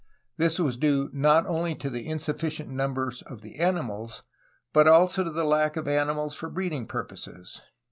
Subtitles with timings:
[0.37, 4.23] This was due not only to the insufficient numbers of the animals,
[4.73, 7.61] but also to the lack of animals for breeding purposes.